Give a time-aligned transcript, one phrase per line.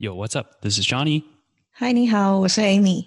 [0.00, 0.60] Yo, what's up?
[0.62, 1.24] This is Johnny.
[1.80, 3.04] Hi，你好，我是 Amy。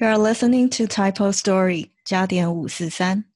[0.00, 3.26] You are listening to Typo Story 加点五四三。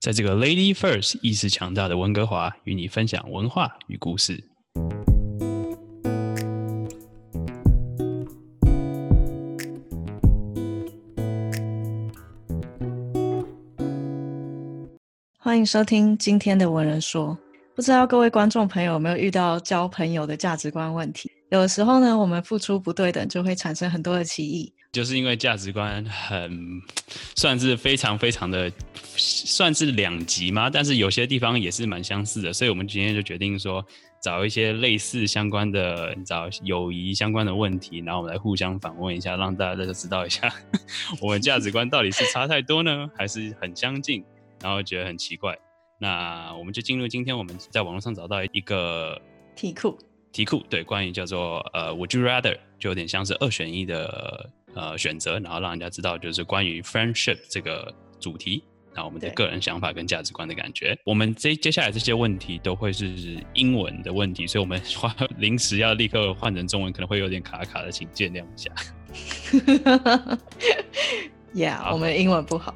[0.00, 4.42] 在这个 Lady First 意识强大的温哥华，与你分享文化与故事。
[15.36, 17.38] 欢迎收听今天的文人说。
[17.78, 21.30] 不知道各位观众朋友有没有遇到交朋友的价值观问题？
[21.52, 24.74] 有的时候呢，我们付出不对等，就会产生很多的歧义。
[24.90, 26.50] 就是因为价值观很
[27.36, 28.68] 算是非常非常的
[29.14, 33.86] 算是两极嘛，但是有些地方也是蛮相似的，所以我们今天就决定说
[34.20, 40.52] 找一些类似相关的，找友谊相关的问题，然后我们来互相访问一下，让大家都知道一下
[41.22, 44.24] 我们价值观到底是差太多呢，还是很相近，
[44.60, 45.56] 然后觉得很奇怪。
[45.98, 49.20] 那我们就进入今天我们在网络上找到一个
[49.56, 49.98] 题库，
[50.30, 58.62] 题库对，关于叫做呃，Would you rather，就有点像是二选一的呃选择，然后让人家知道就是关于 friendship 这个主题，
[58.94, 60.96] 那我们的个人想法跟价值观的感觉。
[61.04, 68.70] 我们这接下来这些问题都会是英文的问题，所以我们换 临时要立刻换成中文，可能会有点卡卡的，请见谅一下。
[71.54, 72.74] Yeah，我们英文不好，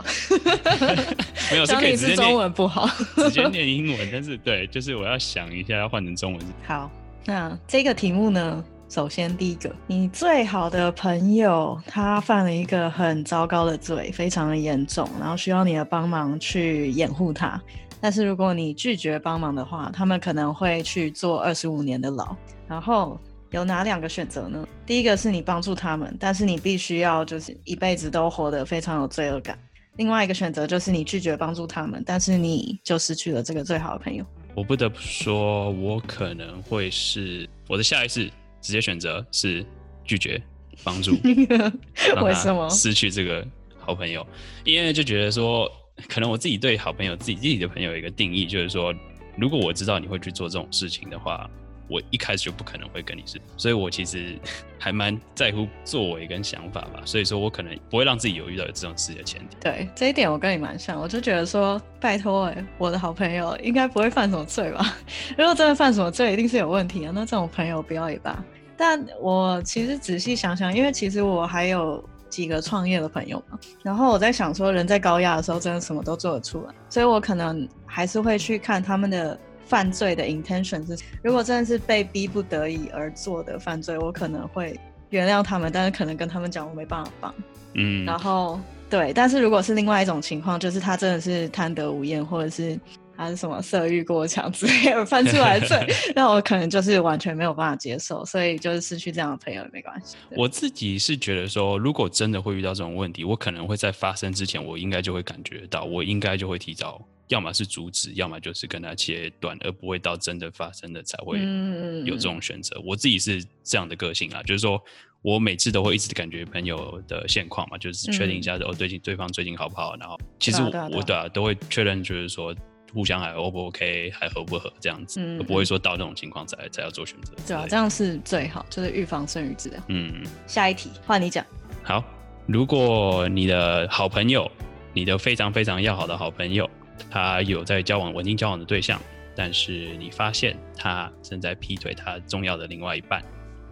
[1.53, 2.89] 没有是张力是中可以直接念文不好。
[3.17, 6.43] 直接念英文，但是对，就是我要想一下要换成中文。
[6.67, 6.91] 好，
[7.27, 17.61] 那这个题目呢，首先第一个，你最好的朋友他犯了一个很糟糕的罪，非常的严重，然后需要你的帮忙去掩护他。
[18.01, 22.35] 但是如果你拒绝帮忙的话，他们可能会去坐二十五年的牢。
[22.67, 24.67] 然后有哪两个选择呢？
[24.85, 29.57] 第一个是你帮助他们，但是你必须要就是一辈子都活得非常有罪恶感。
[29.97, 34.25] 另外一个选择就是你拒绝帮助他们，但是你就失去了这个最好的朋友。
[34.55, 38.25] 我不得不说，我可能会是我的下一次
[38.61, 39.65] 直接选择是
[40.05, 40.41] 拒绝
[40.83, 41.13] 帮助，
[42.23, 42.69] 为什么？
[42.71, 43.47] 失去这个
[43.79, 44.27] 好朋友？
[44.65, 45.71] 因为就觉得说，
[46.09, 48.95] 可能我自己对好朋友自己自己的朋友有一个定义，就是说，
[49.37, 51.49] 如果我知道你会去做这种事情的话，
[51.89, 54.39] 我一开始就不可能会跟你是，所以我其实
[54.79, 59.57] 还蛮在乎作为跟想法吧，所以说我可能不会让自己有遇到有这种事的前提。
[59.61, 64.97] 对这一点，我跟你蛮像，我就觉得说，拜托哎、我的好朋友应该不会犯什么罪吧？
[65.37, 67.13] 如果真的犯什么罪，一定是有问题啊。
[67.15, 68.43] 那这种朋友不要也罢。
[68.77, 84.79] 但我其实仔细想想，因为其实我还有几个创业的朋友嘛，然后我在想说，人在高压的时候，真的什么都做得出来，所以我可能还是会去看他们的犯罪的 intention 是，如果真的是被逼不得已而做的犯罪，我可能会
[85.11, 87.35] 原谅他们，但是可能跟他们讲我没办法帮。
[87.75, 92.79] 嗯，然后对，但是如果是另外一种情况，就是他真的是贪得无厌，或者是
[93.17, 100.17] 他是什么色欲过强之类而犯出来的罪， 那我可能就是完全没有办法接受，所以就是失去这样的朋友也没关系。
[100.31, 107.01] 我自己是觉得说，如果真的会遇到这种问题，我可能会在发生之前，我应该就会感觉到，我应该就会提早，
[107.33, 112.81] 要么是阻止，要么就是跟他切断，而不会到真的发生的才会嗯有这种选择。
[112.85, 114.81] 我自己是这样的个性啦，就是说
[115.23, 122.55] 我每次都会一直感觉朋友的现况嘛，就是确定一下哦，最近对方最近好不好，然后其实我我对啊都会确认，就是说。
[122.95, 127.33] 互相还 O 不 OK，还合不合这样子，嗯不会说到那种情况才才要做选择。
[127.47, 129.83] 对啊，这样是最好，就是预防胜于治疗。
[129.89, 131.43] 嗯，下一题换你讲，
[131.83, 132.05] 好，
[132.47, 134.47] 如果你的好朋友，
[134.93, 136.69] 你的非常非常要好的好朋友，
[137.11, 139.01] 他有在交往稳定交往的对象，
[139.35, 143.23] 但是你发现他正在劈腿他重要的另外一半，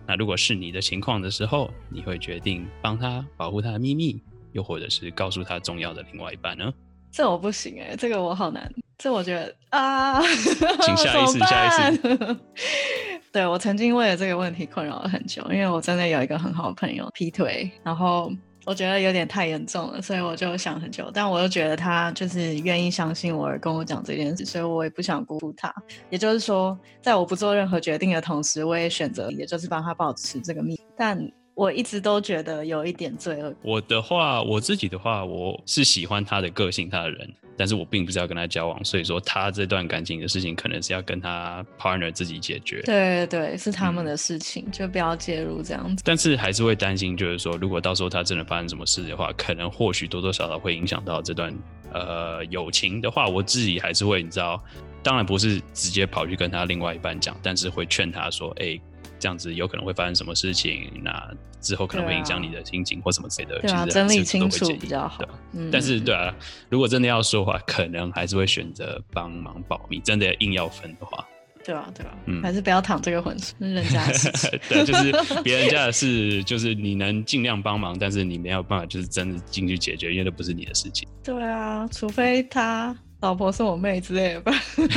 [0.07, 6.73] 那如果是你的情况的时候，你会决定帮他保护他的秘密，又或者是告诉他重要的另外一半呢？
[7.13, 12.37] 这我不行哎、这个我好难，这我觉得啊，请下一次下一次。
[13.33, 18.33] 对我曾经为了这个问题困扰了很久，因为我真的有一个很好的朋友劈腿，然后
[18.66, 25.75] 我觉得有点太严重了，所以我就想很久，但我又觉得他就是愿意相信我而跟我讲这件事，所以我也不想辜负他。
[26.10, 31.19] 也就是说，在我不做任何决定的同时，我也选择也就是帮他保持这个秘密，但
[31.61, 33.55] 我一直都觉得有一点罪恶。
[33.61, 42.81] 我的话，我自己的话，我是喜欢他的个性，他的人，但是我并不是要跟他交往，所以说他这段感情的事情，可能是要跟他 partner 自己解决。
[42.87, 46.03] 对对对，是他们嗯的事情，就不要介入这样子。
[46.03, 51.55] 但是还是会担心，就是说，如果到时候他真的发生什么事的话，可能或许多多少少会影响到这段
[51.93, 54.59] 呃友情的话，我自己还是会，你知道，
[55.03, 58.81] 当然不是直接跑去跟他另外一半讲，但是会劝他说，哎、
[59.20, 63.61] 这样子有可能会发生什么事情，那之后可能会影响你的心情或什么之类的。
[63.61, 65.22] 对啊，整理清楚比较好。
[65.52, 66.34] 嗯，但是嗯对啊，
[66.69, 70.00] 如果真的要说的话，可能还是会选择帮忙保密。
[70.00, 71.25] 真的硬要分的话，
[71.62, 74.50] 对啊，对啊，嗯还是不要淌这个浑水，人家的事情。
[74.69, 75.12] 对，就是
[75.44, 81.06] 别人家的事，就是你能尽量帮忙，但是你没有办法，就是真的进去解决，因为那不是你的事情。
[81.23, 84.43] 对啊，除非他老婆是我妹之类的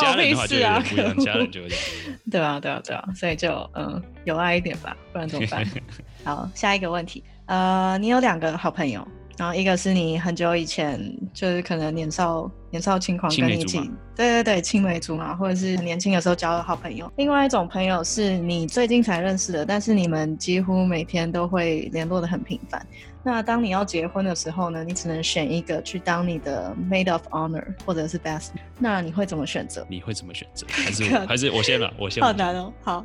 [0.00, 2.18] 家人的话就屁事啊有点不一样，可恶家人就有点不一样。
[2.30, 5.64] 对啊，对啊，对啊，所以就嗯，有爱一点吧，不然怎么办？
[6.24, 9.06] 好，下一个问题，呃，你有两个好朋友，
[9.38, 11.00] 然后一个是你很久以前
[11.32, 13.78] 就是可能年少年少轻狂跟你一起
[14.14, 17.10] 对对对，青梅竹马，或者是年轻的时候交的好朋友。
[17.16, 22.86] 另外一种朋友是你最近才认识的，但是你们几乎每天都会联络的很频繁。
[23.24, 29.86] 那当你要结婚的时候呢，你只能选一个去当你的 maid of honor 或者是 best，那你会怎么选择？
[29.88, 30.66] 你会怎么选择？
[30.68, 32.22] 还是我 还是我先吧，我先。
[32.22, 32.72] 好难哦。
[32.82, 33.04] 好，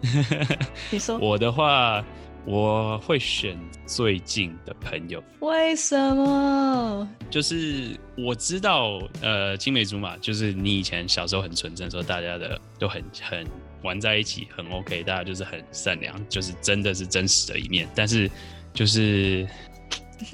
[0.91, 2.03] 你说 我的话，
[2.47, 7.05] 我会选最近的朋友，为什么？
[7.29, 13.45] 就是我知道，呃，青梅竹马，就是你以前小时候很纯真的时候，大家的都很很
[13.83, 17.85] 玩在一起，很 OK，大家就是很善良，就是真的是真实的一面。
[17.93, 18.31] 但是
[18.73, 19.45] 就是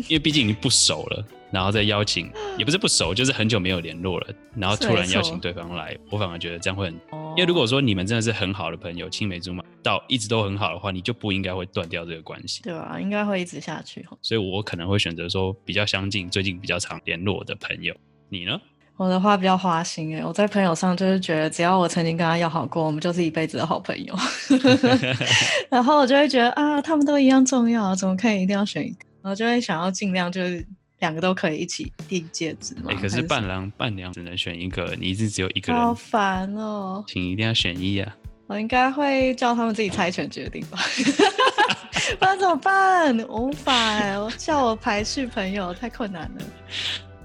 [0.08, 6.94] 因为毕竟已经不熟了，然后再邀请，也不是不熟，就是很久没有联络了，然后突然邀请对方来，我反而觉得这样会很
[7.36, 12.62] 因为如果说你们真的是很好的朋友，青梅竹马到一直都很好的话，你就不应该会断掉这个关系。
[12.64, 12.98] 对吧？
[13.00, 14.18] 应该会一直下去哦。
[14.22, 17.96] 所以我可能会选择说比较相近、最近比较常联络的朋友。
[18.30, 18.60] 你呢？
[18.98, 24.16] 我的话比较花心哎，我在朋友上就是觉得，只要我曾经跟他要好过，我们就是一辈子的好朋友。
[25.70, 29.06] 然后我就会觉得啊，他们都一样重要，怎么可以一定要选一个？
[29.24, 30.64] 然后就会想要尽量就是
[31.04, 32.84] 两个都可以一起订戒指吗。
[32.88, 37.04] 哎、可是伴郎伴娘只能选一个，你一直只有一个人好人，烦哦！
[37.10, 38.16] 请一定要选一啊！
[38.48, 40.80] 我应该会叫他们自己猜拳决定吧，
[42.18, 43.18] 不然怎么办？
[43.28, 44.00] 我无法
[44.38, 46.46] 叫我排序朋友太困难了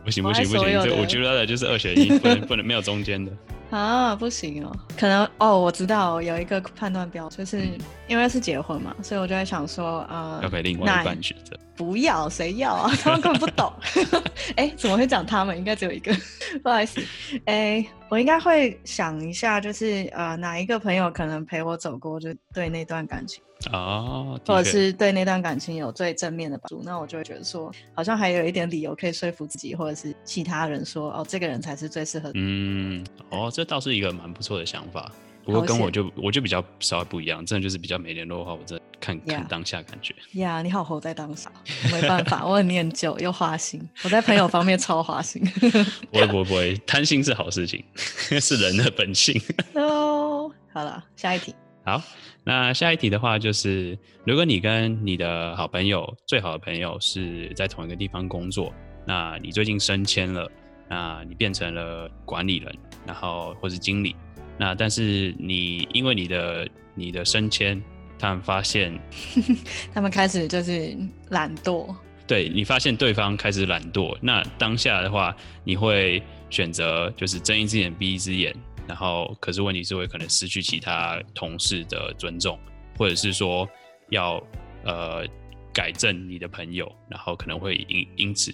[0.04, 3.30] 不行不行不行，这我觉得就是二选一，不能不能没有中间的。
[3.70, 11.58] 啊，不行哦，可能哦，我知道有一个判断标，就是嗯因为是结婚嘛，所以我就在想说，呃，要给另外一半选择。
[11.76, 12.90] 不要，谁要啊？
[13.02, 13.72] 他们根本不懂。
[14.56, 15.56] 哎，怎么会讲他们？
[15.56, 16.12] 应该只有一个，
[16.62, 17.00] 不好意思。
[17.44, 23.42] 哎，我应该会想一下，就是呃，哪一个朋友可能陪我走过，就对那段感情，
[23.72, 32.32] 哦，或者是对那段感情有最正面的帮助，那我就会觉得说，好像还有一点理由可以说服自己，或者是其他人说，哦，这个人才是最适合的。
[32.34, 35.10] 嗯，哦，这倒是一个蛮不错的想法。
[35.44, 40.14] 不过跟我就我就比较稍微不一样，真的就是比较没联络的话，我真的看看当下感觉。
[40.32, 41.50] 呀你好活在当下，
[41.84, 45.42] 我没办法，我很念旧又花心，我在朋友方面超花心。
[46.12, 49.40] 不会不会不会，贪心是好事情， 是人的本性。
[49.72, 51.54] no，好了，下一题。
[51.82, 52.02] 好，
[52.48, 58.72] 那下一题的话就是，如果你跟你的好朋友、最好的朋友是在同一个地方工作，
[59.06, 60.50] 那你最近升迁了，
[60.88, 62.74] 那你变成了管理人，
[63.06, 64.16] 然后或是经理，
[64.56, 67.82] 那但是你因为你的你的升迁，
[68.18, 68.98] 他们发现，
[69.92, 70.96] 他们开始就是
[71.28, 71.94] 懒惰，
[72.26, 78.56] 对你发现对方开始懒惰，那当下的话，你会选择就是睁一只眼闭一只眼，
[78.88, 82.58] 然后可是问题是会可能失去其他同事的尊重，
[82.96, 83.68] 或者是说
[84.08, 84.42] 要
[84.84, 85.24] 呃
[85.72, 88.50] 改正你的朋友，然后可能会因因此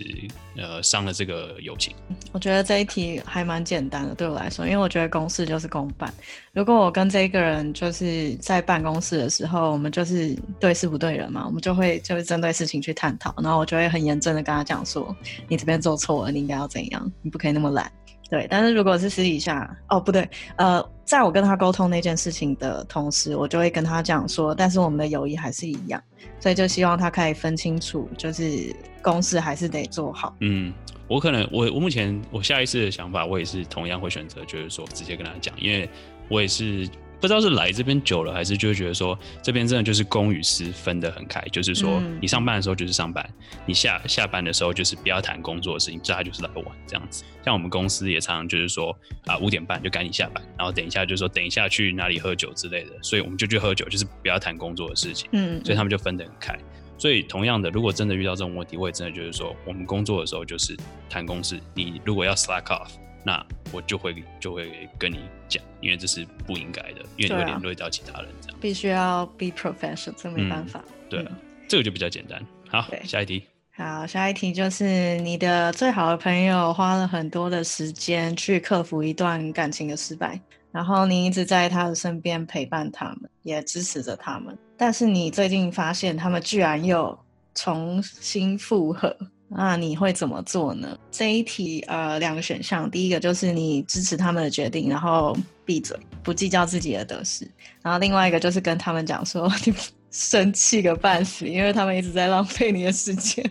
[0.57, 1.95] 呃伤了这个友情。
[2.33, 6.13] 我觉得这一题还蛮简单的，对我来说，因为我觉得公事就是公办。
[6.53, 15.17] 如果我跟这个人就是在办公室的时候，我们就是对事不对人嘛，我们就会就是针对事情去探讨，然后我就会很严正的跟他讲说，
[15.49, 17.91] 你这边做错了，你应该要怎样，你不可以那么懒。
[18.35, 26.03] 对，但是如果是私底下，哦不对，呃，在我跟他沟通那件事情的同时，我就会跟他讲说，但是我们的友谊还是一样，
[26.41, 30.35] 所以就希望他可以分清楚，就是公事还是得做好。
[30.41, 30.75] 嗯，
[31.07, 35.89] 我可能我我目前我下一次的想法，我也是同样会选择，就是说直接跟他讲，因为
[36.29, 36.89] 我也是
[37.25, 43.27] 不知道是来这边久了，还是就会觉得说这边真的就是公与私分得很开，就是说嗯你上班的时候就是上班，
[43.65, 47.25] 你下下班的时候就是不要谈工作的事情，大家就是来玩这样子。
[47.43, 55.27] 像我们公司也常常就是说啊五点半就赶紧下班，然后等一下就说等一下去哪里喝酒之类的，所以我们就去喝酒，就是不要谈工作的事情。
[55.33, 56.55] 嗯，所以他们就分得很开。
[56.99, 60.77] 所以同样的，如果真的遇到这种问题，我也真的就是说，我们工作的时候就是
[61.09, 62.91] 谈公事，你如果要 slack off，
[63.25, 68.59] 那我就会就会跟你讲，因为这是不应该的，因为你会连累到其他人这样。
[68.61, 70.85] 必须要 be professional，这没办嗯法。
[71.09, 72.41] 对啊嗯，这个就比较简单。
[72.69, 73.43] 好，下一题。
[73.77, 80.41] 好，下一题就是你的最好的朋友花了很多的时间去克服一段感情的失败，
[80.71, 84.57] 然后你一直在他的身边陪伴他们，也支持着他们。
[84.77, 87.19] 但是你最近发现他们居然又
[87.55, 89.17] 重新复合，
[89.57, 90.99] 那你会怎么做呢？
[91.13, 97.49] 这一题呃两个选项，第一个就是你支持他们的决定，然后闭嘴，不计较自己的得失。
[97.81, 99.73] 然后另外一个就是跟他们讲说， 你
[100.11, 103.45] 生气个半死，因为他们一直在浪费你的时间。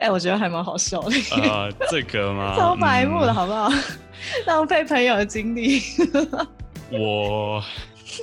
[0.00, 1.12] 哎，我觉得还蛮好笑的。
[1.36, 2.56] 啊，这个吗？
[2.56, 3.70] 超白目的好不好？
[4.46, 5.80] 浪费朋友的精力。
[6.90, 7.62] 我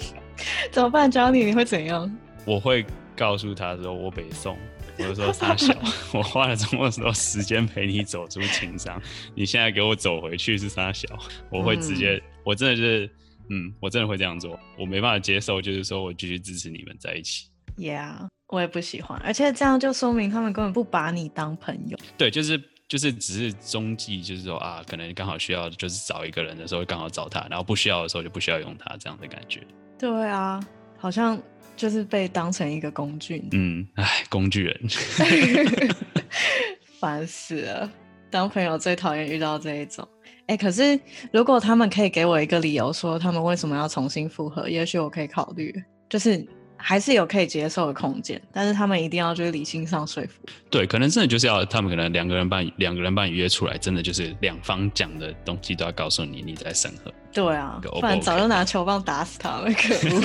[0.71, 1.45] 怎么办，Johnny？
[1.45, 2.11] 你会怎样？
[2.45, 2.85] 我会
[3.15, 4.57] 告诉他说，我北宋。
[4.97, 5.75] 我就说傻小，
[6.13, 9.01] 我花了这么多时间陪你走出情伤，
[9.33, 11.07] 你现在给我走回去是傻小，
[11.49, 13.09] 我会直接，我真的就是，
[13.49, 17.49] 嗯，我真的会这样做，我没办法接受，就是说我继续支持你们在一起。
[17.77, 21.97] Yeah，我也不喜欢，而且这样就说明他们根本不把你当朋友。
[22.17, 29.61] 对，就是就是只是中继，就是说啊，可能刚好需要就是找一个人的时候刚好找他，然后不需要的时候就不需要用他这样的感觉。
[29.99, 30.59] 对啊，
[30.97, 31.41] 好像。
[31.75, 34.81] 就是被当成一个工具，嗯，哎，工具人，
[36.99, 37.91] 烦死了。
[38.29, 40.07] 当朋友最讨厌遇到这一种，
[40.47, 40.99] 哎，可是
[41.31, 45.73] 如果他们可以给我一个理由，说他们为什么要重新复合，也许我可以考虑，
[46.09, 46.45] 就是。
[46.77, 50.33] 还是有可以接受的空间，但是他们一定要就是理性上说服。
[50.69, 57.11] 对，可能真的就是要他们可能两个人把两个人把你约出来，真的就是两方讲的东西都要告诉你，你在审核。
[57.33, 60.21] 对啊，不然早就拿球棒打死他了，可恶！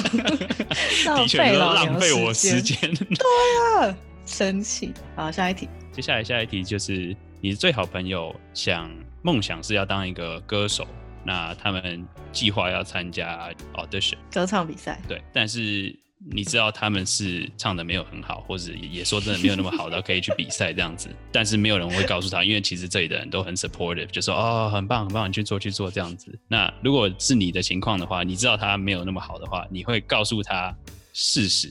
[1.06, 2.78] 浪费浪费我时间。
[2.94, 4.92] 对啊，生气。
[5.16, 5.68] 好，下一题。
[5.92, 8.90] 接下来下一题就是你最好朋友想
[9.22, 10.86] 梦想是要当一个歌手，
[11.24, 15.00] 那他们计划要参加 audition 歌唱比赛。
[15.08, 15.98] 对，但是。
[16.28, 21.08] 你知道他们是唱的没有很好，或者也说真的没有那么好的，可以去比赛这样子。
[21.32, 26.38] 但是没有人会告诉他，因为其实这里的人都很 supportive，就说哦，很棒很棒，你去做去做这样子。
[26.46, 30.76] 那如果是你的情况的话，你知道他没有那么好的话，你会告诉他
[31.14, 31.68] 事实，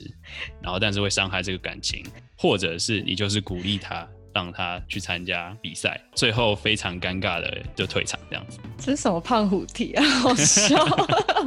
[0.60, 2.04] 然后但是会伤害这个感情，
[2.36, 4.04] 或者是你就是鼓励他。
[4.32, 8.58] 让他去参加比赛，最后非常尴尬的就退场这样子。
[8.78, 10.04] 这是什么胖虎题啊？
[10.04, 10.76] 好笑！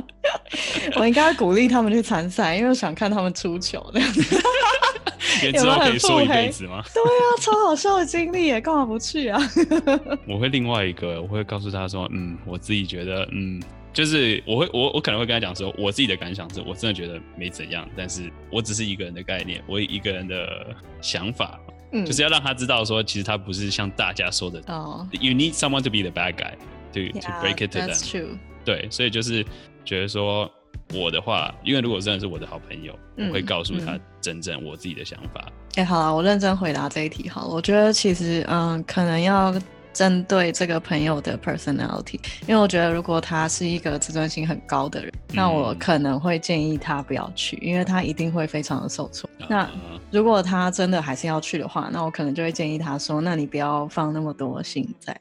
[0.96, 4.42] 我应该鼓励他们去参赛，因为我想看他们出糗这样子。
[5.42, 6.84] 也之后可以说一辈子吗？
[6.94, 9.42] 对啊，超好笑的经历耶，干嘛不去啊？
[10.28, 13.62] 我会另外一个，我会告诉他说，嗯，我自己觉得，嗯，
[13.92, 20.68] 就是我会我我可能会跟他讲说，我自己的感想是，我真的觉得没怎样，但是我只是一个人的概念，我一个人的
[21.02, 21.60] 想法。
[22.06, 24.62] 就是要让他知道说，其实他不是像大家说的。
[24.68, 25.08] 哦。
[25.12, 26.54] You need someone to be the bad guy
[26.94, 27.90] to to break it to them.
[27.90, 28.38] That's true.
[28.66, 29.46] 对，所以就是
[29.86, 30.50] 觉得说，
[30.94, 35.46] 我的话，因为如果真的是我的好朋友，我会告诉他真正我自己的想法。
[35.76, 37.48] 哎，好了，我认真回答这一题好了。
[37.48, 39.54] 我觉得其实，嗯，可能要。
[39.94, 49.30] 针对这个朋友的 personality，因为我觉得如果他是一个自尊心很高的人，那我可能会建议他不要去，因为他一定会非常的受挫。
[49.48, 49.70] 那
[50.12, 55.18] 如果他真的还是要去的话，那我可能就会建议他说：“那你不要放那么多心在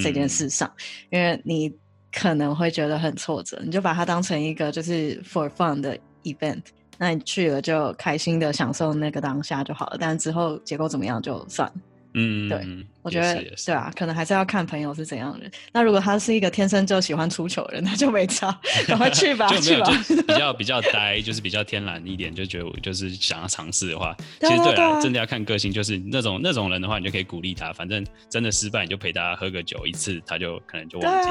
[0.00, 0.70] 这件事上，
[1.10, 1.72] 因为你
[2.12, 3.60] 可能会觉得很挫折。
[3.64, 6.62] 你就把它当成一个就是 for fun 的 event，
[6.98, 9.96] 那你去了就开心的享受那个当下就好了。
[10.00, 11.74] 但之后结果怎么样就算了。”
[12.18, 12.66] 嗯，对，
[13.02, 13.34] 我觉得
[13.66, 15.50] 对啊，可能还是要看朋友是怎样的人。
[15.70, 18.58] 那如果他是一个天生就喜欢出糗的人，那就没差，
[18.88, 19.86] 赶快去吧，去吧。
[20.26, 25.70] 比较比较呆，就是比较天然一点，就觉得我就是想要尝试的话，其实对啊，真的要看个性。
[25.70, 31.28] 就是那种那种人的话，你就可以鼓励他，反正真的失败，你就陪他喝个酒一次，他就可能就忘记。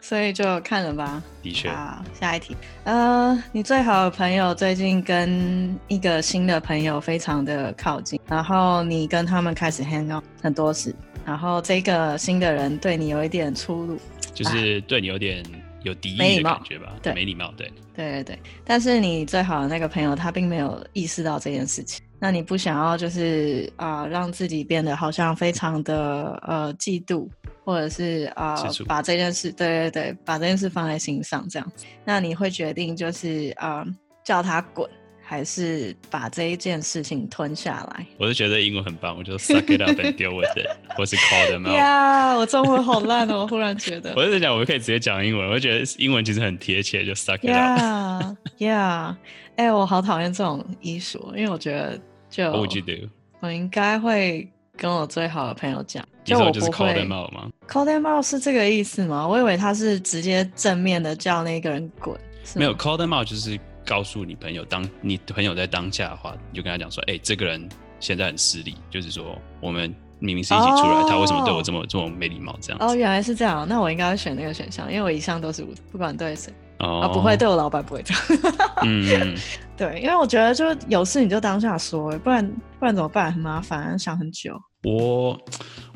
[0.00, 1.22] 所以就看了吧。
[1.42, 1.68] 的确。
[1.70, 2.56] 好，下一题。
[2.84, 13.98] 呃，你最好的朋友最近跟一个新的朋友非常的靠近，然后你跟他们开始 hang out 很多次，然后这个新的人对你有一点出入，
[14.34, 15.44] 就是对你有点
[15.82, 16.94] 有敌意的感觉吧？
[17.02, 17.70] 对，没礼貌，对。
[17.94, 18.38] 对对对。
[18.64, 27.28] 但是你最好的那个朋友他并没有意识到这件事情，那你不想要就是啊让自己变得好像非常的呃嫉妒。
[27.68, 28.56] 或者是啊，
[28.86, 31.72] 把这件事，对对对，把这件事放在心上，这样，
[32.02, 33.84] 那你会决定就是啊，
[34.24, 34.88] 叫他滚，
[35.22, 38.06] 还是把这一件事情吞下来？
[38.16, 41.76] 我是觉得英文很棒，我就 suck it up and deal with it， 或是 call them out。
[41.76, 44.14] 呀，我中文好烂哦，我忽然觉得。
[44.16, 48.34] 我是在讲，我可以直接讲英文，我觉得英文其实很贴切，就 suck it up。
[48.56, 49.14] Yeah，
[49.56, 53.10] 哎，我好讨厌这种医术，因为我觉得就 What would you do？
[53.40, 54.50] 我应该会。
[54.78, 59.26] 跟我最好的朋友讲，就我不会 call them out 吗？call them out 是这个意思吗？
[59.26, 62.18] 我以为他是直接正面的叫那个人滚。
[62.54, 67.68] 没有 call them out 就是告诉你朋友，当你朋友在当下的话，你就跟他讲说，哎，这个人
[67.98, 72.56] 现在很失礼，就是说我们明明是一起出来，他为什么对我这么这么没礼貌？
[72.62, 72.78] 这样。
[72.80, 76.52] 哦，原来是这样，那我应该会选那个选项，因为我一向都是不管对谁。
[76.78, 78.22] 啊，不会对我老板不会这样。
[78.86, 79.36] 嗯，
[79.76, 83.32] 对，因为我觉得就有事你就当下说，不然不然怎么办？
[83.32, 84.56] 很麻烦，想很久。
[84.82, 85.40] 我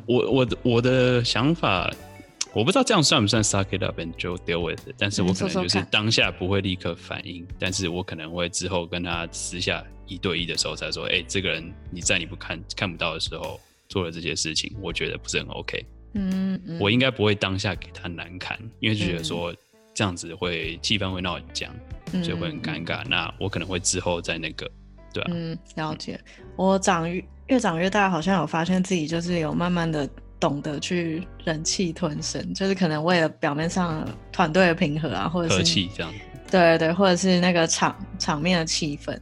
[0.06, 1.90] 我我的我的想法，
[2.52, 13.58] 我不知道这样算不算 suck it up and just deal with it，但是嗯我可能就是当下不会立刻反应，但是我可能会之后跟他私下一对一的时候才说，哎、这个人你在你不看看不到的时候
[13.88, 15.84] 做了这些事情，我觉得不是很 OK，、
[16.14, 19.54] 嗯嗯，我应该不会当下给他难堪，因为就觉得说
[19.94, 21.72] 这样子会气氛会闹很僵，
[22.12, 23.04] 嗯所以会很尴尬。
[23.08, 24.68] 那我可能会之后再那个，
[25.14, 26.20] 对啊，嗯，了解。
[26.56, 27.08] 我长
[27.46, 30.08] 越越长越大，好像有发现自己就是有慢慢的
[30.40, 36.12] 懂得去忍气吞声，就是可能为了表面上团队的平和啊，或者和是气这样。
[36.50, 39.12] 对对对，或者是那个场场面的气氛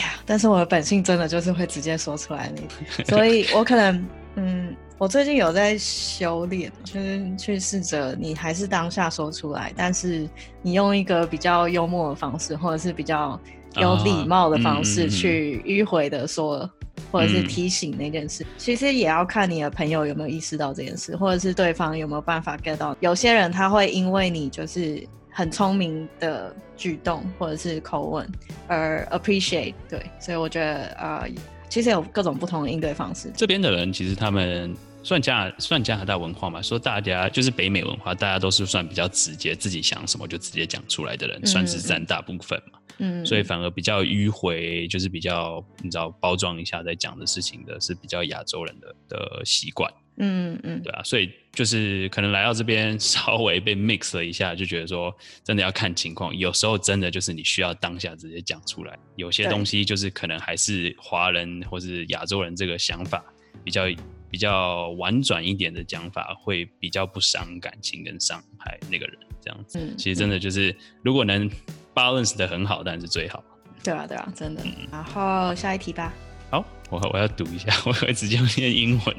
[0.00, 0.14] 呀。
[0.24, 2.60] 但是我的本性真的就是会直接说出来那
[3.04, 10.28] 种，所以我可能嗯，我最近有在修炼，就是去试着你还是当下说出来，但是
[10.62, 13.40] 你用一个比较幽默的方式，或者是比较
[13.76, 16.68] 有礼貌的方式嗯去迂回的说。
[17.10, 22.96] 或者是嗯提醒那件事，其实也要看你的朋友有没有意识到这件事，或者是对方有没有办法 get 到。
[23.00, 28.28] 有些人他会因为你就是很聪明的举动或者是口吻
[28.66, 31.28] 而 appreciate，对，所以我觉得呃，
[31.68, 33.30] 其实有各种不同的应对方式。
[33.36, 42.78] 这边的人其实他们算加算加拿大文化嘛，说大家就是北美文化，大家都是算比较直接，自己想什么就直接讲出来的人，嗯算是占大部分嘛。
[42.98, 50.82] 嗯，所以反而比较迂回，就是比较你知道包装一下再讲的事情的，是比较亚洲人的的习惯，嗯嗯。
[50.82, 63.24] 对啊，所以就是可能来到这边稍微被 mix 了一下，就觉得说真的要看情况，有时候真的就是你需要当下直接讲出来，有些东西就是可能还是华人或是亚洲人这个想法
[63.64, 63.84] 比较
[64.30, 69.78] 比较婉转一点的讲法，会比较不伤感情跟伤害那个人这样子。
[69.78, 71.50] 嗯，其实真的就是如果能
[71.95, 73.43] balance 的很好，当然是最好。
[73.83, 74.61] 对啊对啊，真的。
[74.63, 76.13] 嗯然后下一题吧。
[76.49, 79.15] 好，我我要读一下，我会直接念英文。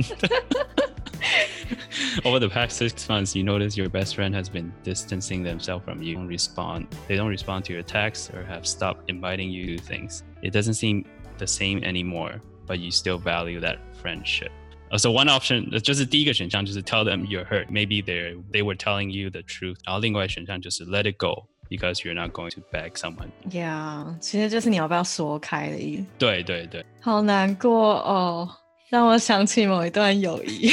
[2.24, 6.02] Over the past six months, you notice your best friend has been distancing themselves from
[6.02, 6.14] you.
[6.16, 6.86] Don't respond.
[7.08, 10.22] They don't respond to your texts or have stopped inviting you to things.
[10.42, 11.06] It doesn't seem
[11.38, 14.50] the same anymore, but you still value that friendship.
[14.90, 17.68] Uh, so one option 呃就是第一个选项就是 tell them you're hurt.
[17.68, 19.78] Maybe they they were telling you the truth.
[19.86, 23.29] 然后另外选项就是 let it go Because you're not going to beg someone.
[23.49, 26.05] Yeah，其实就是你要不要说开的意思。
[26.17, 28.49] 对对对，好难过哦，
[28.89, 30.71] 让我想起某一段友谊。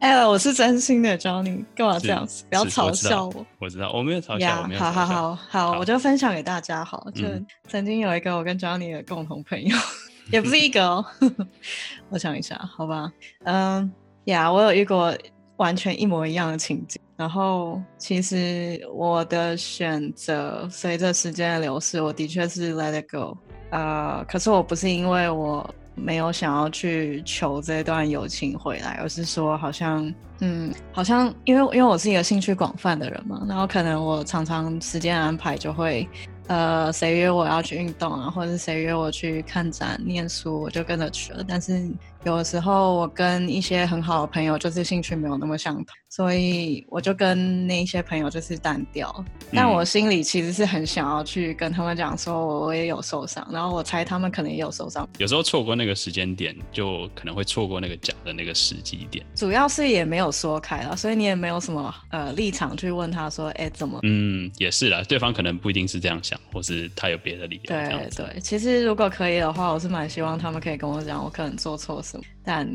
[0.00, 2.44] 哎、 我是真心的，Johnny，干嘛这样子？
[2.50, 3.46] 不要嘲笑我。
[3.58, 5.14] 我知道，我没有嘲笑，没有好好嘲笑。
[5.14, 7.12] 好好，好我就分享给大家好了。
[7.12, 9.76] 就嗯曾经有一个我跟 Johnny 的共同朋友，
[10.32, 11.04] 也不是一个哦。
[12.10, 13.12] 我想一下，好吧，
[13.44, 13.90] 嗯，
[14.24, 15.16] 呀，我有遇过
[15.56, 17.00] 完全一模一样的情景。
[17.16, 23.36] 然后，其实我的选择随着时间的流逝，我的确是 let it go。
[23.70, 36.06] 呃，可是我不是因为我没有想要去求这段友情回来，而是说好像，嗯，好像因为因为我是一个兴趣广泛的人嘛，然后可能我常常时间安排就会，
[36.48, 41.42] 呃，谁约我要去运动啊，或者是谁约我去看展、念书，我就跟着去了。
[41.48, 41.90] 但是
[42.26, 49.24] 有的时候我跟一些很好的朋友就是兴趣没有那么相同，所以我就跟那一些朋友就是单调。
[49.52, 55.08] 但嗯我心里其实是很想要去跟他们讲说，我也有受伤，然后我猜他们可能也有受伤。
[55.18, 59.24] 有时候错过那个时间点，就可能会错过那个讲的那个时机点。
[59.36, 64.00] 主要是也没有说开了，所以你也没有什么呃立场去问他说，哎，怎么？
[64.02, 67.62] 嗯，也是啦，对方可能不一定是这样想，或是他有别的理由。
[67.68, 72.68] 对对，其实如果可以的话，我是蛮希望他们可以跟我讲，我可能做错什么，但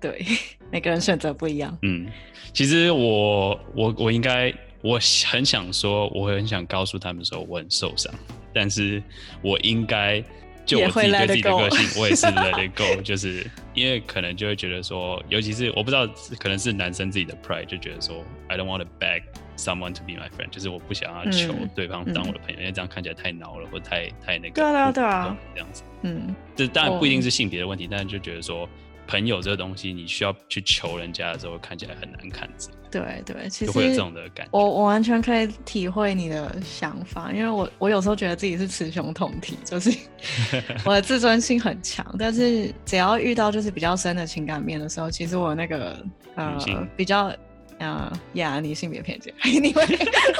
[0.00, 0.24] 对
[0.70, 1.76] 每个人选择不一样。
[1.82, 2.08] 嗯，
[2.52, 4.98] 其实我我我应该我
[5.30, 8.12] 很想说，我很想告诉他们说我很受伤，
[8.52, 9.02] 但是
[9.42, 10.22] 我应该
[10.64, 16.06] 就我自己对自己的个性，我也是 let it go，就是因为可能就会觉得说，尤其是我不知道，
[16.38, 19.22] 可能是男生自己的 pride 就觉得说，I don't want to beg
[19.62, 25.82] someone to be my friend，就是我不想要求嗯对方当我的朋友，因为这样看起来太孬了，或太太那个，对啊对啊这样子。
[26.02, 28.68] 嗯，这当然不一定哦是性别的问题，但是就觉得说
[29.06, 32.48] 朋友这个东西，你需要去求人家的时候，看起来很难看
[32.90, 34.50] 对对，其实就会有这种的感觉。
[34.50, 39.96] 我我完全可以体会你的想法，因为我我有时候觉得自己是雌雄同体，就是
[40.84, 46.58] 我的自尊心很强，但是只要遇到就是比较深的情感面的时候，其实我那个呃
[46.96, 47.32] 比较
[47.80, 49.84] 呃呀，你性别偏见， 你会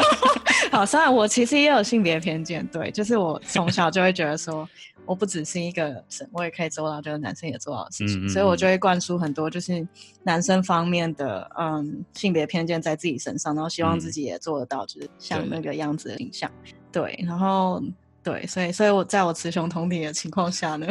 [0.71, 4.69] 好，虽然我其实也有性别偏见，对，就是我从小就会觉得说。
[5.07, 9.85] 我不只是一个神，我也可以做到，就是男生也做到的事情，嗯嗯所以我就会灌输很多就是
[10.23, 16.49] 男生方面的嗯性别偏见在自己身上，然后希望自嗯己也做得到，就是像那个样子的形象。
[16.93, 17.83] 对，然后
[18.23, 20.87] 对，所以所以我在我雌雄同体的情况下呢，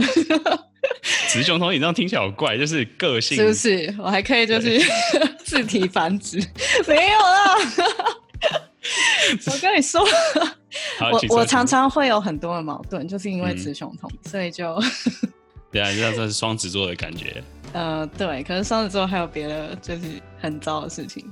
[1.30, 3.96] 雌雄同体这样听起来好怪，就是个性是不是？
[4.00, 4.80] 我还可以就是
[5.44, 6.38] 自体繁殖，
[6.88, 7.56] 没有啦。
[9.46, 10.02] 我跟你说，
[11.12, 14.82] 我我常常会有很多的矛盾，就是因为雌雄同体，所以就
[15.72, 17.44] 对啊，这这是双子座的感觉。
[17.74, 18.42] 呃对。
[18.44, 20.02] 可是双子座还有别的就是
[20.40, 21.24] 很糟的事情。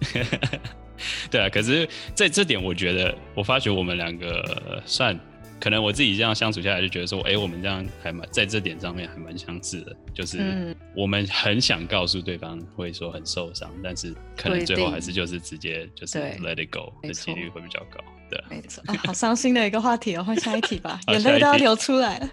[1.32, 5.18] 对啊，可是在这点，我觉得我发觉我们两个算
[5.60, 18.04] 可能我自己这样相处下来，就觉得说，哎、我们这样还蛮在这点上面还蛮相似的，就是嗯我们很想告诉对方，会说很受伤，但是可能最后还是就是直接就是 let it go 的几率错会比较高。
[18.30, 22.30] 对啊，没错啊，好伤心的一个话题哦，换下一题吧，眼泪都要流出来了。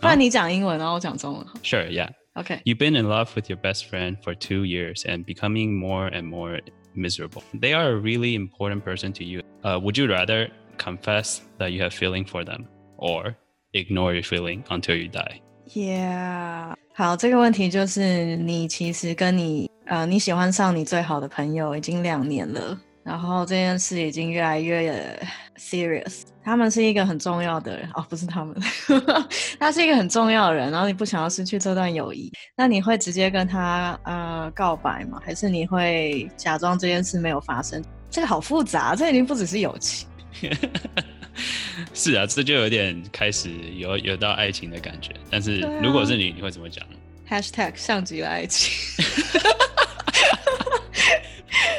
[0.00, 2.10] 不然你讲英文，然后我讲中文 Sure, yeah.
[2.34, 6.22] OK，You've been in love with your best friend for two years and becoming more and
[6.22, 6.60] more
[6.94, 7.42] miserable.
[7.52, 9.42] They are a really important person to you.
[9.64, 12.64] Uh, would you rather confess that you have feeling for them
[12.96, 13.34] or
[13.72, 15.40] ignore your feeling until you die?
[15.74, 25.20] Yeah，好，这个问题就是你其实跟你呃你喜欢上你最好的朋友已经两年了，然后这件事已经越来越
[25.58, 26.22] serious。
[26.42, 28.56] 他们是一个很重要的人哦，不是他们，
[29.60, 35.20] 他是一个很重要的人，然后你不想要失去这段友谊，那你会直接跟他呃告白吗？
[35.22, 37.84] 还是你会假装这件事没有发生？
[38.10, 40.07] 这个好复杂，这已经不只是友情。
[41.94, 45.12] 是啊，这就有点开始有有到爱情的感觉。
[45.30, 46.84] 但是如果是你，你会怎么讲
[47.28, 49.04] ？Hashtag 像极了爱情。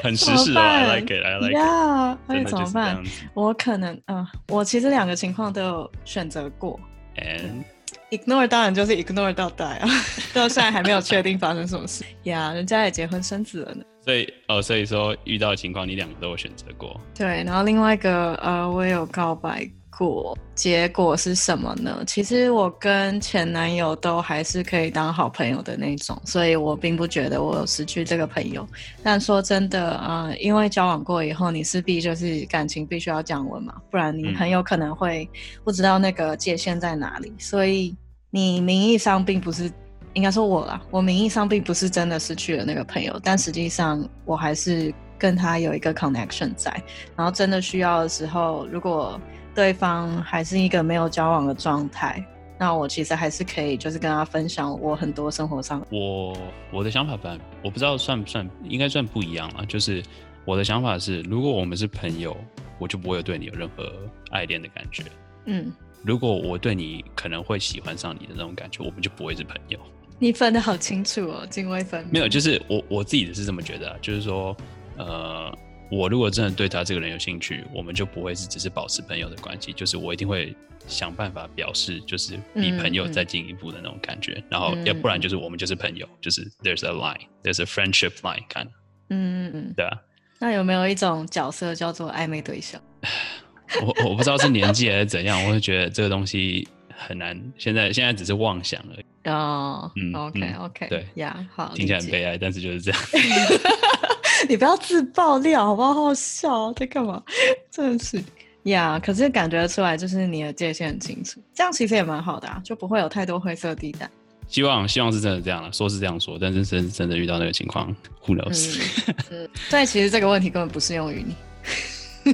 [0.01, 1.55] 很时怎么事哦，I 办 like it, I like it。
[1.55, 3.03] 呀，那怎么办。
[3.33, 6.79] 我可能，嗯、我其实两个情况都有选择过。
[7.17, 7.65] And
[8.09, 9.89] ignore 当然就是 ignore 到底啊，
[10.33, 13.83] 到现在还没有确定发生什么事呀人家也结婚生子了呢。
[14.01, 16.99] 所以呃，所以说遇到的情况，你两个都有选择过。
[17.13, 22.01] 对，然后另外一个，呃，我也有告白过，结果是什么呢？
[22.07, 28.65] 其实我跟前男友都还是可以当好朋友的那种，所以我并不觉得我有失去这个朋友。
[29.03, 35.29] 但说真的，呃，因为交往过以后，你势必就是感情必须要降温嘛，不然你嗯很有可能会
[35.63, 37.33] 不知道那个界限在哪里。
[37.37, 37.93] 所以
[38.31, 39.69] 你名义上并不是，
[40.19, 46.69] 应该说我啦，我名义上并不是真的失去了那个朋友，但实际上我还是跟他有一个 connection 在。
[47.15, 49.17] 然后真的需要的时候，如果
[49.55, 52.21] 对方还是一个没有交往的状态，
[52.57, 56.37] 那我其实还是可以就是跟他分享我很多生活上我
[56.73, 59.63] 我的想法本来我不知道算不算，应该算不一样啊。
[59.63, 60.03] 就是
[60.43, 62.35] 我的想法是，如果我们是朋友，
[62.77, 63.89] 我就不会有对你有任何
[64.31, 65.03] 爱恋的感觉。
[65.45, 65.71] 嗯，
[66.03, 69.79] 如果我对你可能会喜欢上你的那种感觉，我们就不会是朋友。
[70.19, 72.13] 你分的好清楚哦，泾渭分明。
[72.13, 74.55] 没有，就是我我自己是这么觉得、啊，就是说，
[74.97, 75.51] 呃，
[75.89, 80.53] 我如果真的对他这个人有兴趣，我们就不会是只是保持朋友的关系，就是我一定会
[80.87, 84.43] 想办法表示，就是比朋友再进一步的那种感觉。
[84.49, 88.67] 然后嗯要不然就是我们就是朋友，就是 there's a line，there's a friendship line of，
[89.09, 89.73] 嗯嗯嗯。
[89.75, 89.97] 对啊。
[90.41, 92.81] 那有没有一种角色叫做暧昧对象？
[93.81, 102.99] 我我不知道是年纪还是怎样，我会觉得这个东西很难，现在现在只是妄想而已，哦、嗯 o k 嗯 OK，对呀好，听起来很悲哀，但是就是这样。
[104.47, 105.93] 你不要自爆料好不好？
[105.93, 107.21] 好好笑，在干嘛？
[107.69, 108.23] 真的是
[108.63, 114.09] 呀可是感觉出来，就是你的界限很清楚，这样其实也蛮好的啊，就不会有太多灰色地带。
[114.47, 118.81] 希望希望是真的这样了，说是这样说，但是真真的遇到那个情况，Who knows？、
[119.29, 121.35] 嗯，所以其实这个问题根本不适用于你。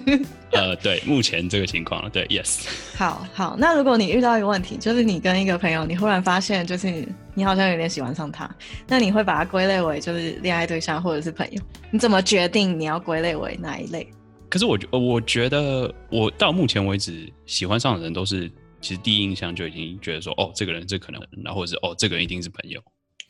[0.52, 8.50] 呃，对，目前这个情况，对，yes，好好，那如果你遇到一个问题，就是你跟一个朋友，你忽然发现，就是你好像有点喜欢上他，
[8.88, 11.62] 那你会把它归类为就是恋爱对象或者是朋友？
[11.92, 14.08] 你怎么决定你要归类为哪一类？
[14.48, 22.80] 可是我觉我觉得我到目前为止喜欢上的人都是，其实第一印象就已经觉得说，哦，这个人这可能，然后或者是哦，这个人一定是朋友，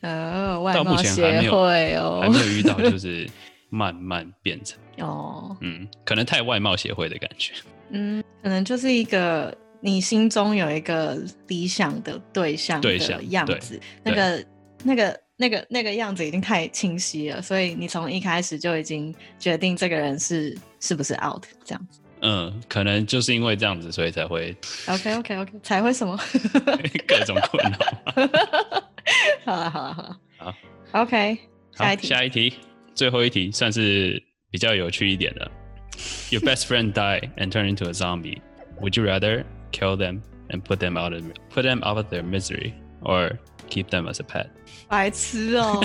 [0.02, 3.28] 呃，外到目貌协前还没有会哦，还没有遇到就是
[3.68, 7.52] 慢慢变成，哦，嗯，可能太外貌协会的感觉。
[7.90, 14.46] 嗯，可能就是一个你心中有一个理想的对象的样子，那个
[14.82, 22.00] 那个那个那个样子已经太清晰了，所以你从一开始就已经决定这个人是是不是 out 这样子。
[22.22, 24.56] 嗯，可能就是因为这样子，所以才会
[24.88, 26.18] OK OK OK，才会什么？
[27.06, 27.78] 各种困扰。
[29.44, 30.54] 好了好了好了，好
[31.02, 31.38] ，OK，
[31.72, 32.06] 下一题。
[32.08, 32.54] 下一题，
[32.96, 35.48] 最后一题算是比较有趣一点的。
[36.30, 38.38] Your best friend die and turn into a zombie.
[38.80, 41.22] Would you rather kill them and put them out of
[41.54, 44.48] put them out of their misery, or keep them as a pet?
[44.88, 45.80] 白痴哦、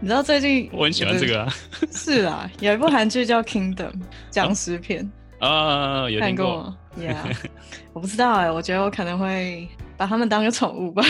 [0.00, 1.54] 你知道最近我很喜欢这个啊，
[1.92, 3.92] 是啊，有一部韩剧叫《Kingdom》
[4.30, 6.20] 僵尸片，啊，有。
[6.20, 7.36] 看过？Yeah，
[7.92, 11.02] 我不知道哎、我觉得我可能会把他们当个宠物吧。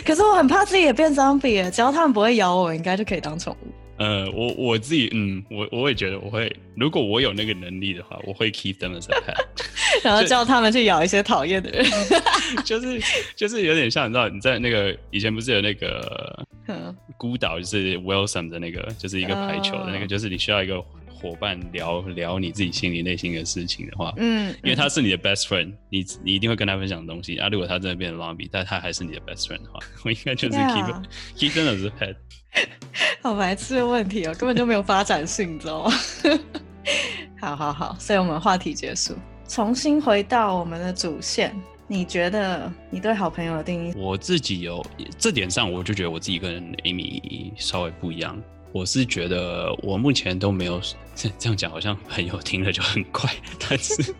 [0.04, 3.68] 可是我很怕自己也变 zombie 耶，只要他们不会咬我，应该就可以当宠物。
[3.98, 9.36] 呃，我我自己，嗯，我我也觉得我会，如果我有那个能力的话，我会 keep them as a pet，
[10.02, 11.84] 然后叫他们去咬一些讨厌的人。
[12.64, 13.00] 就是
[13.36, 16.46] 就是有点像，你知道你在那个以前不是有那个
[17.18, 20.82] 孤岛，就是 Wilson 的那个，就是一个排球的那个，就是你需要一个。
[21.20, 27.48] 伙伴聊聊你自己心里内心的事情的话，嗯，因为他是你的 best friend，你你一定会跟他分享东西啊。
[27.48, 31.04] 如果他真的变成 zombie，但他还是你的 best friend 的话， 我应该就是 keep
[31.36, 32.16] keep 真的是 pet。
[33.22, 35.92] 好白痴的问题哦，根本就没有发展性，你知道吗？
[37.40, 39.14] 好好好，所以我们话题结束，
[39.48, 41.54] 重新回到我们的主线。
[41.86, 43.92] 你觉得你对好朋友的定义？
[43.96, 44.84] 我自己有
[45.18, 48.40] 这点上，我就觉得我自己跟 Amy 稍微不一样。
[48.72, 50.80] 我是觉得我目前都没有
[51.14, 53.28] 这样讲，好像朋友听了就很怪。
[53.68, 54.14] 但是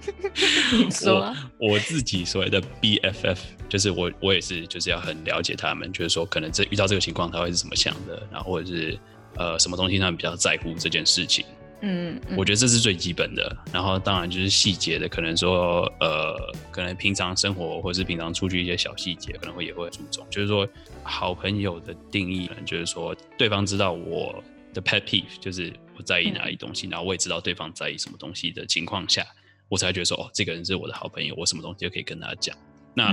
[1.08, 8.98] 我我自己所谓的 BFF，就是我我也是就是要很了解他们，就是说可能这遇到这个情况他会是怎么想的，然后或者是
[9.36, 11.44] 呃什么东西他们比较在乎这件事情。
[11.82, 13.56] 嗯，我觉得这是最基本的。
[13.72, 16.36] 然后当然就是细节的，可能说呃
[16.70, 20.26] 可能平常生活或者是平常出去一些小细节，可能会也会注重。
[20.28, 20.68] 就是说
[21.10, 24.42] 好朋友的定义，就是说对方知道我。
[24.72, 29.26] 的 pet peeve 就是我在意哪里东西，然后我也知道对方在意什么东西的情况下，
[29.68, 32.56] 我才觉得说哦，这个人是我的好朋友，我什么东西就可以跟他讲。
[32.94, 33.12] 那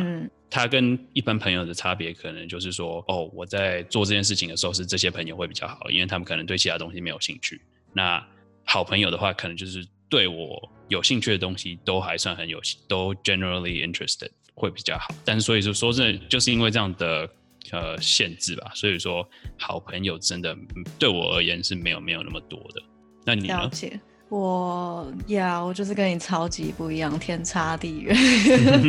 [0.51, 7.60] 他跟一般朋友的差别，可能就是说哦，我在做这件事情的时候，是这些朋友会比较好，因为他们可能对其他东西没有兴趣。
[7.91, 8.23] 那
[8.63, 15.07] 好朋友的话，可能就是对我有兴趣的东西都还算很有，都 generally interested 会比较好。
[15.25, 17.27] 但是所以说说真的，就是因为这样的。
[17.71, 19.27] 呃，限制吧，所以说
[19.58, 20.56] 好朋友真的
[20.97, 22.82] 对我而言是没有没有那么多的。
[23.25, 23.99] 那你了解
[24.30, 28.15] 我呀，我就是跟你超级不一样，天差地远。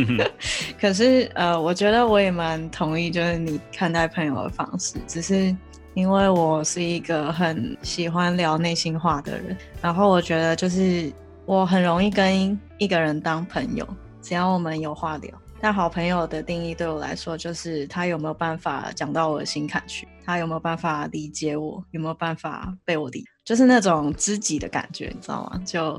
[0.80, 5.54] 可是呃，我觉得我也蛮同意，就是你看待朋友的方式，只是
[5.94, 11.12] 因为我是一个很喜欢聊内心话的人，然后我觉得就是
[11.46, 13.86] 我很容易跟一个人当朋友，
[14.22, 15.32] 只要我们有话聊。
[15.60, 25.60] 但好朋友的定义对我来说，就是他有没有办法讲到我的心坎去，他有没有办法理解我，有没有办法被我理，就是那种知己的感觉，你知道吗？
[25.66, 25.98] 就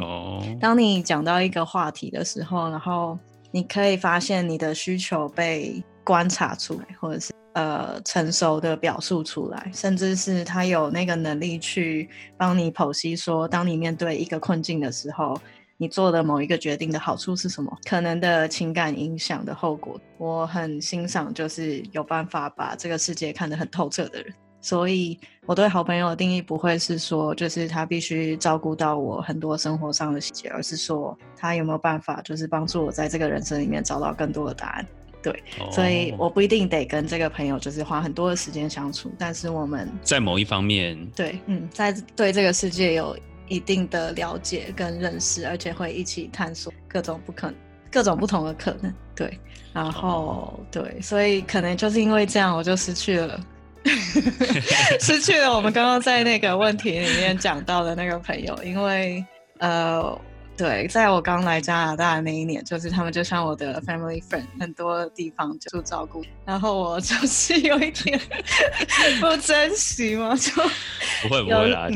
[0.62, 3.20] 当你讲到一个话题的时候，然后
[3.52, 15.38] 你可以发现你的需求被观察出来，或者是呃成熟的表述出来，甚至是他有那个能力去帮你剖析说，当你面对一个困境的时候。
[15.82, 17.76] 你做的某一个决定的好处是什么？
[17.86, 24.34] 可能的情感影响的后果，我很欣赏，就是有办法把这个世界看得很透彻的人。
[24.60, 34.86] 所以，我对好朋友的定义不会是说，就是他必须照顾到我很多生活上的细节，而是说他有没有办法，就是帮助我在这个人生里面找到更多的答案。
[35.24, 43.18] 对，所以我不一定得跟这个朋友就是花很多的时间相处，但是我们在某一方面，对，嗯，在对这个世界有。
[43.50, 47.56] 一定的了解跟认识，而且会一起探索各种不可能、
[47.92, 48.94] 各种不同的可能。
[49.16, 49.38] 对，
[49.74, 53.40] 然后对，所以可能就是因为这样，我就失去了
[55.02, 59.26] 失去了我们刚刚在那个问题里面讲到的那个朋友，因为
[59.58, 60.18] 呃。
[60.60, 68.20] 对，在我刚来加拿大的那一年，就是他们就像我的 family friend，很多地方就照顾，然后我就 是有一点
[69.22, 70.52] 不珍惜嘛，就
[71.22, 71.88] 不会不会啦，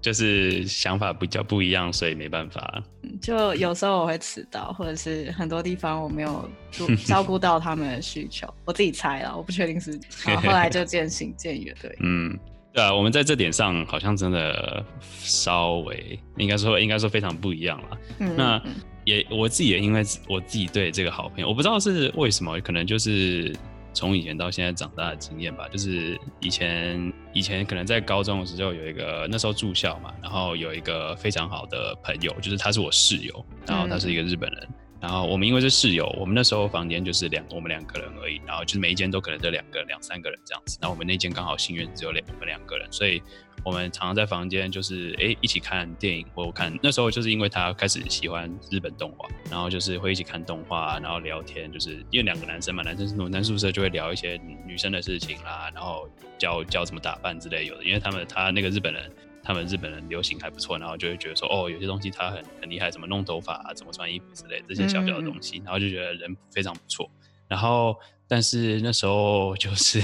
[0.00, 2.80] 就是想法比较不一样，所以没办法。
[3.20, 6.48] 就有时候我会迟到，或者是很多地方我没有
[7.04, 11.74] 照顾到他们的需求，我自己猜了，我不确定是， 然后后来就渐行渐远。
[11.82, 12.38] 对，嗯。
[12.74, 14.84] 对啊，我们在这点上好像真的
[15.20, 17.98] 稍微应该说应该说非常不一样了。
[18.36, 18.60] 那
[19.04, 23.54] 也我自己也因为我自己对这个好朋友，我不知道是为什么，可能就是
[23.92, 25.68] 从以前到现在长大的经验吧。
[25.68, 34.68] 就是以前以前可能在高中的时候有一个那时候住校嘛，然后有一个非常好的朋友，就是他是我室友，然后他是一个日本人。
[35.04, 40.78] 然后我们因为是室友，我们那时候房间就是两我们两个人而已，然后就是每一间都可能就两个两三个人这样子。
[40.80, 43.22] 然后我们那间刚好幸运只有两我们两个人，所以
[43.62, 46.74] 我们常常在房间就是哎一起看电影或看。
[46.82, 59.12] 那时候就是因为他开始喜欢日本动画，然后就是会一起看动画，然后聊天，就是因为两个男生嘛，男生是男宿舍就会聊一些女生的事情啦，然后教教怎么打扮之类有的，因为他们他那个日本人。
[59.44, 67.08] 他们日本人流行还不错，然后就会觉得说，哦，有些东西他很很厉害，怎么弄头发啊，怎么穿衣服之类这些小小的东西，然后就觉得人非常不错。
[67.46, 67.94] 然后，
[68.26, 70.02] 但是那时候就是，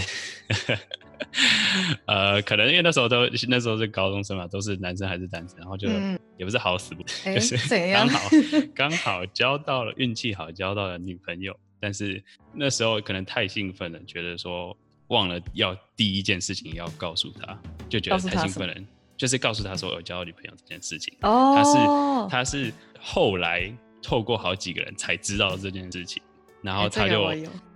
[2.05, 5.89] 呃，可能因为那时候都那时候是高中生嘛，都是男生还是单身，然后就
[6.37, 7.57] 也不是好死不 就是
[7.93, 8.31] 刚好
[8.75, 12.23] 刚好交到了运气好交到了女朋友，但是
[12.53, 14.77] 那时候可能太兴奋了，觉得说。
[15.11, 18.75] 忘了要第一件事情要告诉她，就觉得太兴奋了，
[19.21, 21.15] 就是告诉他说我交到女朋友这件事情。
[21.21, 21.77] 哦，他是
[22.31, 23.71] 他是后来
[24.03, 26.23] 透过好几个人才知道这件事情，
[26.63, 27.31] 然后他就、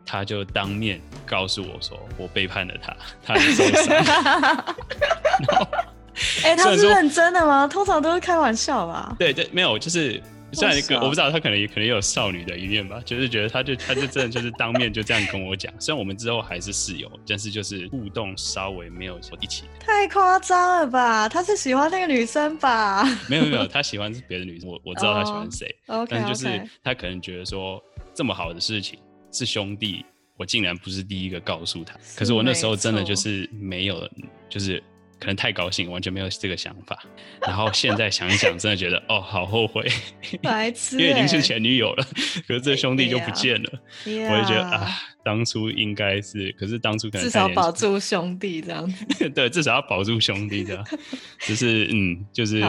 [0.07, 4.65] 他就当面告诉我说我背叛了他，他很受伤。
[6.45, 7.69] 哎、他是认真的吗？
[7.69, 9.15] 通常都是开玩笑吧？
[9.19, 10.23] 对对，没有，就是
[10.55, 21.29] 虽然我不知道他可能也可能也有少女的一面吧，就是觉得他就他就真的就是当面就这样跟我讲，虽然我们之后还是室友，但是就是互动稍微没有一起，太夸张了吧？
[21.29, 23.05] 他是喜欢那个女生吧？
[23.29, 25.75] 没有没有，他喜欢是别的女生，我我知道他喜欢谁。
[26.09, 27.83] 但是就是他可能觉得说
[28.15, 28.99] 这么好的事情
[29.33, 30.05] 是兄弟，
[30.37, 31.95] 我竟然不是第一个告诉他。
[32.17, 34.09] 可是我那时候真的就是没有，
[34.49, 34.83] 就是
[35.25, 37.03] 可能太高兴，完全没有这个想法。
[37.41, 39.89] 然后现在想一想，真的觉得哦，好后悔，
[40.43, 42.07] 白痴、欸，因为已经是前女友了，
[42.47, 43.71] 可是这兄弟就不见了。
[44.05, 44.87] 我就觉得啊，
[45.25, 49.29] 当初应该是，可是当初可能至少保住兄弟这样子。
[49.35, 50.85] 对，至少要保住兄弟的，
[51.41, 52.63] 只是嗯，就是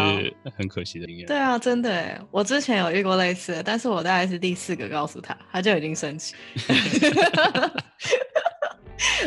[0.58, 1.28] 很可惜的经验。
[1.28, 6.34] 对啊，真的耶，我之前有遇过类似的，但是我大概是第四个告诉他，他就已经生气。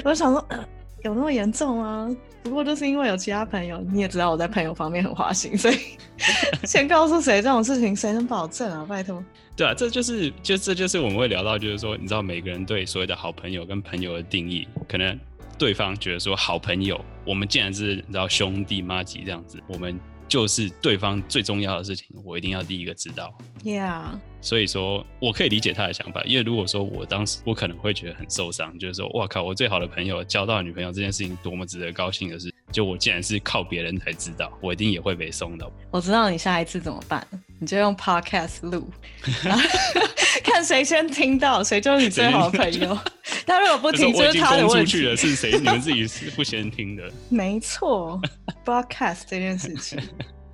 [0.02, 0.64] 我想说，呃
[1.02, 2.16] 有那么严重吗？
[2.42, 5.76] 不过就是因为有其他朋友，你也知道我在朋友方面很花心，所以
[6.64, 8.86] 先告诉谁这种事情，谁能保证啊？
[8.88, 9.22] 拜托。
[9.56, 15.18] 对啊，这就是就这就是我们会聊到，就是说，你知道每个人对所谓的好朋友跟朋友的定义，可能
[15.58, 23.36] 对方觉得说好朋友，我们既然是你知道兄弟妈吉这样子，我们就是对方最重要的事情，我一定要第一个知道。
[23.64, 24.04] Yeah，
[24.42, 35.70] 所以说我可以理解他的想法，因为如果说我当时我可能会觉得很受伤，就是说，哇靠，我最好的朋友交到女朋友这件事情多么值得高兴的事，就我竟然是靠别人才知道，我一定也会被送的。
[35.90, 37.26] 我知道你下一次怎么办，
[37.58, 38.88] 你就用 Podcast 录，
[40.44, 42.98] 看谁先听到，谁就是你最好的朋友。
[43.46, 45.52] 他如果不听，就是他的问题出去了，是谁？
[45.58, 48.20] 你们自己是不先听的，没错
[48.64, 49.98] ，broadcast 这件事情，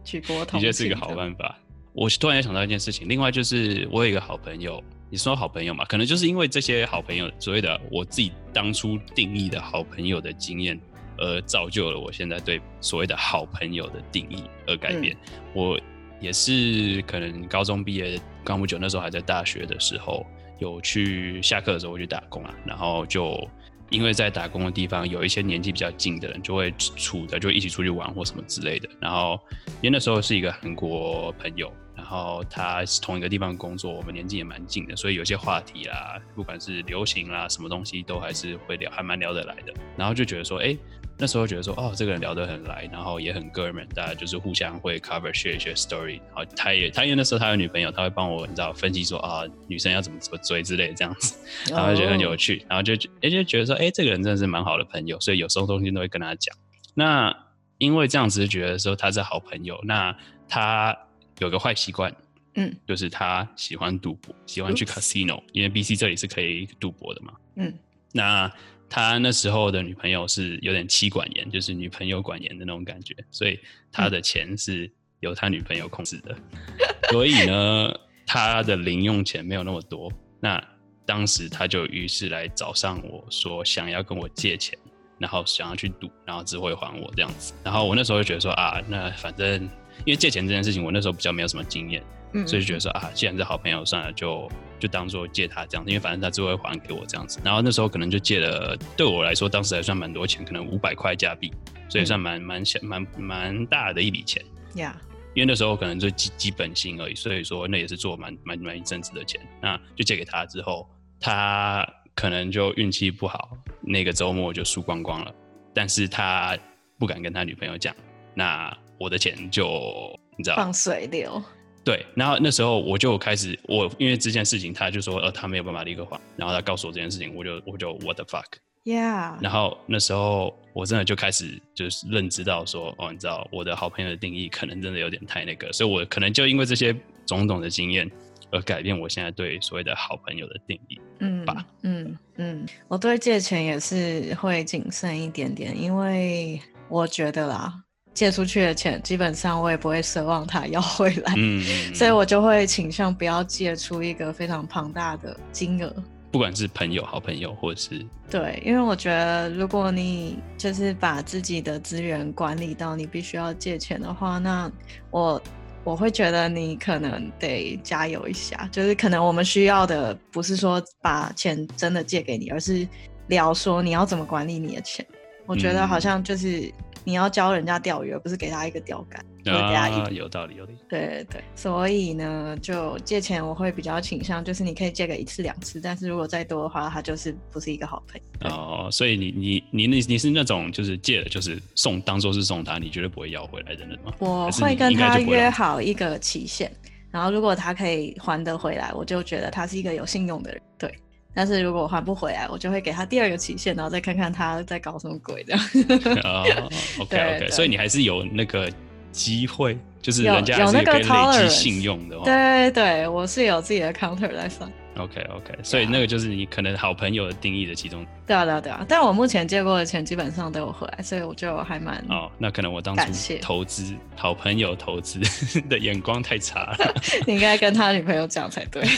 [0.05, 1.59] 举国同的确是一个好办法。
[1.93, 10.81] 我突然间想到一件事情，另外就是我有一个好朋友，你说好朋友嘛，可能就是因为这些好朋友所谓的我自己当初定义的好朋友的经验，
[11.25, 15.17] 而造就了我现在对所谓的好朋友的定义而改变。
[15.55, 15.81] 我
[16.21, 20.27] 也是可能高中毕业刚不久，那时候还在大学的时候，
[20.59, 23.49] 有去下课的时候会去打工啊，然后就
[23.91, 28.89] 因为在打工的地方有一些年纪比较近的人，就会处的就一起出去玩或什么之类的。
[29.01, 29.39] 然后
[29.83, 39.75] 因为那时候是一个韩国朋友，然后他是同一个地方工作，我们年纪也蛮近的，所以有些话题啦，不管是流行啦，什么东西都还是会聊，还蛮聊得来的。
[39.97, 40.77] 然后就觉得说，哎、
[41.17, 46.21] 那时候觉得说，哦，这个人聊得很来，然后也很哥们，大家就是互相会 cover share 一些 story。
[46.35, 51.37] 然后他也，他因为那时候他有女朋友，他会帮我，你知道分析说啊，女生要怎么怎么追之类的这样子，
[51.71, 56.55] 然后就觉得很有趣，然后就哎、就觉得说，哎、这个人真的是蛮好的朋友，所以有时候东西都会跟他讲。
[56.95, 57.35] 那
[57.79, 60.17] 因为这样子就觉得说他是好朋友，那
[60.49, 60.97] 他
[61.39, 62.13] 有个坏习惯，
[62.55, 67.33] 嗯就是他喜欢赌博，喜欢去 casino，因为 BC 这里是可以赌博的嘛。
[67.55, 67.73] 嗯
[68.17, 68.53] 那
[68.89, 73.59] 他那时候的女朋友是有点妻管严，就是女朋友管严的那种感觉，所以
[73.91, 76.37] 他的钱是由他女朋友控制的。
[77.11, 77.93] 所以呢，
[78.27, 80.13] 他的零用钱没有那么多。
[80.41, 80.63] 那
[81.07, 84.79] 当时他就于是来找上我说想要跟我借钱，
[85.19, 87.53] 然后想要去赌，然后只会还我这样子。
[87.63, 89.63] 然后我那时候就觉得说啊，那反正
[90.05, 92.03] 因为借钱这件事情，我那时候比较没有什么经验，
[92.35, 97.41] 嗯，所以就觉得说啊，既然是好朋友，算了，就就当做借他这样子，因为反正他只会还给我这样子。
[97.45, 101.53] 然后那时候可能就借了，对我来说当时还算蛮多钱，可能五百块加币，
[101.89, 104.45] 所以算蛮蛮小蛮蛮大的一笔钱。
[104.75, 105.01] 呀，
[105.35, 109.41] 因为那时候可能就基基本薪而已，所以说那也是做蛮蛮蛮一阵子的钱。
[109.63, 110.89] 那就借给他之后，
[111.21, 115.33] 他可能就运气不好，那个周末就输光光了。
[115.73, 116.59] 但是他
[116.99, 117.95] 不敢跟他女朋友讲，
[118.35, 121.43] 那我的钱就你知道放水流，
[121.85, 138.11] 对，然后那时候我就开始，我因为这件事情，他就说，呃，他没有办法立刻还，然后他告诉我这件事情，我就我就 what the fuck，，Yeah，然后那时候我真的就开始就是认知到说，哦，你知道我的好朋友的定义可能真的有点太那个，所以我可能就因为这些种种的经验
[138.51, 140.99] 而改变我现在对所谓的好朋友的定义。
[141.21, 147.73] 嗯吧嗯嗯，我对借钱也是会谨慎一点点，因为我觉得啦，
[148.15, 151.63] 借出去的钱基本上我也不会奢望他要回来，嗯，
[151.93, 155.93] 所以我就会倾向不要借出一个非常庞大的金额。
[156.31, 164.69] 不管是朋友、好朋友，或者是对，因为我觉得如果你就是把自己的资源管理到你必须要借钱的话，那
[165.13, 165.41] 我
[165.85, 168.69] 我会觉得你可能得加油一下。
[168.73, 172.85] 就是可能我们需要的不是说把钱真的借给你，而是
[173.29, 175.07] 聊说你要怎么管理你的钱。
[175.47, 176.69] 我觉得好像就是
[177.05, 180.15] 你要教人家钓鱼，而不是给他一个钓竿，或者给他啊，一。
[180.15, 180.79] 有道理，有道理。
[180.89, 188.49] 对对对，所以呢，就借钱我会比较倾向，就是你可以借个一次两次，但是如果再多的话，他就是不是一个好朋友。
[188.49, 194.13] 哦，所以你你你你你是那种就是借了就是送当做是送他，你绝对不会要回来的人吗？
[194.19, 196.71] 我会跟他约好一个期限，
[197.11, 200.63] 然后如果他可以还得回来，我就觉得他是一个有信用的人。
[200.79, 200.95] 对，
[201.35, 205.61] 但是如果我还不回来，我就会给他第二个期限，然后再看看他在搞什么鬼这样。
[206.23, 206.71] 哦
[207.01, 208.71] ，OK OK， 所以你还是有那个
[209.11, 212.25] 机会，就是有人家是有那个可以累积信用的话。
[212.25, 214.71] 对对，我是有自己的 counter 在算。
[214.97, 218.07] OK OK，所以那个就是你可能好朋友的定义的其中。
[218.27, 225.21] 对啊对啊对啊，但我目前借过的钱基本上都有回来，所以我就还蛮哦，那可能我当初投资好朋友投资
[225.69, 226.95] 的眼光太差了，
[227.27, 228.85] 你应该跟他女朋友讲才对。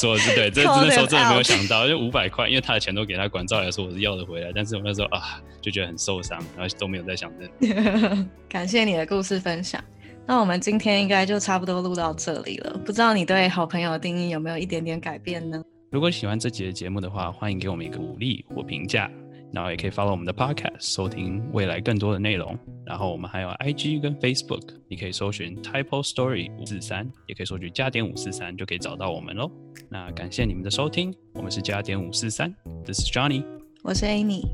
[0.00, 8.26] 说的是对，这那时候真的没有想到，就五百块，因为他的钱都给他管，照理来说我是要的回来，但是我那时候啊就觉得很受伤，然后都没有在想这。
[8.48, 9.82] 感谢你的故事分享。
[10.30, 12.80] 那我们今天应该就差不多录到这里了。
[12.86, 15.60] 不知道你对好朋友的定义有没有一点点改变呢？
[15.90, 19.10] 如果喜欢这集的节目的话，欢迎给我们一个鼓励或评价，
[19.52, 22.56] 然后也可以 follow 我们的 podcast，收听未来更多的内容。
[22.86, 29.50] 然后我们还有 IG 跟 Facebook，你可以搜寻 Typo Story 五四三，也可以搜寻加点五四三，就可以找到我们喽。
[29.88, 32.54] 那感谢你们的收听，我们是加点五四三
[32.84, 33.44] ，This is Johnny，Peace。
[33.82, 34.44] 我是 Amy。